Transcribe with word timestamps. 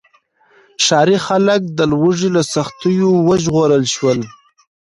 ښاري 0.85 1.17
خلک 1.27 1.61
د 1.77 1.79
لوږې 1.91 2.29
له 2.35 2.41
سختیو 2.53 3.09
وژغورل 3.27 3.83
شول. 3.93 4.19